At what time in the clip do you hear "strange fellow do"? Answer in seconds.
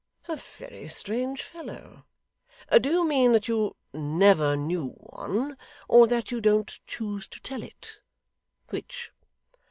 0.87-2.89